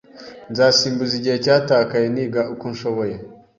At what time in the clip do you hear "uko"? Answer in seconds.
2.53-2.65